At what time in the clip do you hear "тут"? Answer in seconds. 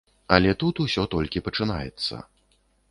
0.63-0.75